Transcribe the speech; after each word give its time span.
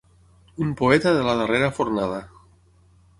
Un 0.63 0.71
poeta 0.79 1.13
de 1.17 1.21
la 1.27 1.35
darrera 1.41 1.69
fornada. 1.81 2.23